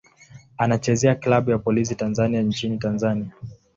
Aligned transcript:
Anachezea 0.57 1.15
klabu 1.15 1.51
ya 1.51 1.57
Polisi 1.57 1.95
Tanzania 1.95 2.41
nchini 2.41 2.77
Tanzania. 2.77 3.31